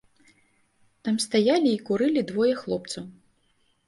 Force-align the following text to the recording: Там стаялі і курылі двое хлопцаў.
Там 1.07 1.19
стаялі 1.25 1.69
і 1.73 1.81
курылі 1.89 2.23
двое 2.31 2.53
хлопцаў. 2.63 3.03